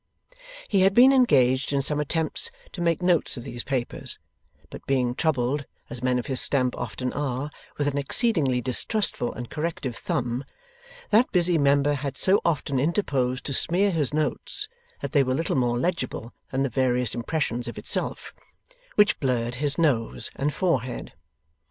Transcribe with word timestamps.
He 0.67 0.79
had 0.81 0.95
been 0.95 1.13
engaged 1.13 1.71
in 1.71 1.83
some 1.83 1.99
attempts 1.99 2.49
to 2.71 2.81
make 2.81 3.03
notes 3.03 3.37
of 3.37 3.43
these 3.43 3.63
papers; 3.63 4.17
but 4.71 4.83
being 4.87 5.13
troubled 5.13 5.65
(as 5.91 6.01
men 6.01 6.17
of 6.17 6.25
his 6.25 6.41
stamp 6.41 6.75
often 6.75 7.13
are) 7.13 7.51
with 7.77 7.87
an 7.87 7.99
exceedingly 7.99 8.61
distrustful 8.61 9.31
and 9.31 9.51
corrective 9.51 9.95
thumb, 9.95 10.43
that 11.11 11.31
busy 11.31 11.59
member 11.59 11.93
had 11.93 12.17
so 12.17 12.41
often 12.43 12.79
interposed 12.79 13.45
to 13.45 13.53
smear 13.53 13.91
his 13.91 14.11
notes, 14.11 14.67
that 15.01 15.11
they 15.11 15.21
were 15.21 15.35
little 15.35 15.55
more 15.55 15.77
legible 15.77 16.33
than 16.49 16.63
the 16.63 16.69
various 16.69 17.13
impressions 17.13 17.67
of 17.67 17.77
itself; 17.77 18.33
which 18.95 19.19
blurred 19.19 19.53
his 19.61 19.77
nose 19.77 20.31
and 20.35 20.51
forehead. 20.51 21.13